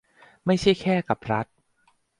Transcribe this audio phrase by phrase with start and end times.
[0.45, 1.47] ไม่ใช่แค่กับรัฐ